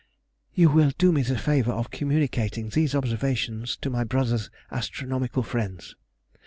[0.55, 5.93] You will do me the favour of communicating these observations to my brother's astronomical friends.